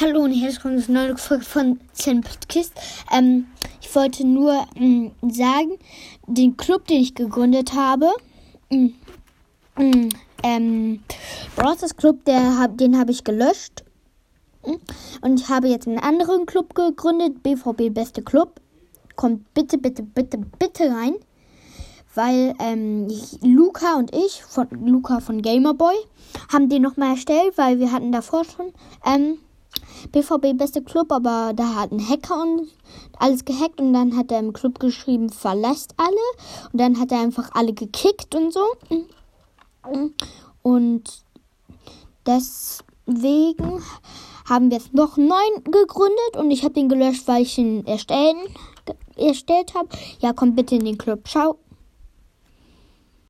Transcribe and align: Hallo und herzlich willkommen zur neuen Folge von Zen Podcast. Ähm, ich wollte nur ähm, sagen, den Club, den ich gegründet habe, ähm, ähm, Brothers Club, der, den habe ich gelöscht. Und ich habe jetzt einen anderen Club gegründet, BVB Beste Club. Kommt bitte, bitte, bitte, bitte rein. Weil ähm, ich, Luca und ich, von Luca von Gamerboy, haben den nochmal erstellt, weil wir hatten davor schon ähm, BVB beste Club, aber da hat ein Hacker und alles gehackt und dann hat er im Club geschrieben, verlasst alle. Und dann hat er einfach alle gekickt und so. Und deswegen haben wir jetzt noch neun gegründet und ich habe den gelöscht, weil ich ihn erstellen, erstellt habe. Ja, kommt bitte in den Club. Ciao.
Hallo 0.00 0.20
und 0.20 0.30
herzlich 0.32 0.62
willkommen 0.62 0.80
zur 0.80 0.94
neuen 0.94 1.16
Folge 1.16 1.44
von 1.44 1.80
Zen 1.92 2.20
Podcast. 2.20 2.72
Ähm, 3.10 3.48
ich 3.80 3.92
wollte 3.96 4.24
nur 4.24 4.64
ähm, 4.76 5.10
sagen, 5.28 5.76
den 6.28 6.56
Club, 6.56 6.86
den 6.86 7.00
ich 7.00 7.16
gegründet 7.16 7.74
habe, 7.74 8.08
ähm, 8.70 8.94
ähm, 10.44 11.00
Brothers 11.56 11.96
Club, 11.96 12.24
der, 12.26 12.68
den 12.68 12.96
habe 12.96 13.10
ich 13.10 13.24
gelöscht. 13.24 13.82
Und 14.62 15.40
ich 15.40 15.48
habe 15.48 15.66
jetzt 15.66 15.88
einen 15.88 15.98
anderen 15.98 16.46
Club 16.46 16.76
gegründet, 16.76 17.42
BVB 17.42 17.92
Beste 17.92 18.22
Club. 18.22 18.60
Kommt 19.16 19.52
bitte, 19.52 19.78
bitte, 19.78 20.04
bitte, 20.04 20.38
bitte 20.38 20.92
rein. 20.92 21.16
Weil 22.14 22.54
ähm, 22.60 23.08
ich, 23.10 23.38
Luca 23.42 23.96
und 23.96 24.14
ich, 24.14 24.44
von 24.44 24.68
Luca 24.70 25.18
von 25.18 25.42
Gamerboy, 25.42 25.96
haben 26.52 26.68
den 26.68 26.82
nochmal 26.82 27.12
erstellt, 27.12 27.58
weil 27.58 27.80
wir 27.80 27.90
hatten 27.90 28.12
davor 28.12 28.44
schon 28.44 28.72
ähm, 29.04 29.38
BVB 30.12 30.56
beste 30.56 30.82
Club, 30.82 31.12
aber 31.12 31.52
da 31.54 31.74
hat 31.74 31.92
ein 31.92 32.06
Hacker 32.06 32.42
und 32.42 32.68
alles 33.18 33.44
gehackt 33.44 33.80
und 33.80 33.92
dann 33.92 34.16
hat 34.16 34.30
er 34.30 34.40
im 34.40 34.52
Club 34.52 34.78
geschrieben, 34.78 35.30
verlasst 35.30 35.94
alle. 35.96 36.70
Und 36.72 36.80
dann 36.80 36.98
hat 36.98 37.12
er 37.12 37.20
einfach 37.20 37.50
alle 37.54 37.72
gekickt 37.72 38.34
und 38.34 38.52
so. 38.52 38.64
Und 40.62 41.04
deswegen 42.26 43.82
haben 44.48 44.70
wir 44.70 44.78
jetzt 44.78 44.94
noch 44.94 45.16
neun 45.16 45.64
gegründet 45.64 46.36
und 46.36 46.50
ich 46.50 46.64
habe 46.64 46.74
den 46.74 46.88
gelöscht, 46.88 47.26
weil 47.26 47.42
ich 47.42 47.58
ihn 47.58 47.86
erstellen, 47.86 48.38
erstellt 49.16 49.74
habe. 49.74 49.88
Ja, 50.20 50.32
kommt 50.32 50.56
bitte 50.56 50.76
in 50.76 50.84
den 50.84 50.98
Club. 50.98 51.26
Ciao. 51.28 51.58